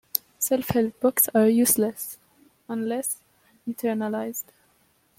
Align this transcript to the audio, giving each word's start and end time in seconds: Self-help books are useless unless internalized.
Self-help 0.39 0.99
books 0.99 1.29
are 1.35 1.45
useless 1.47 2.17
unless 2.67 3.19
internalized. 3.69 4.45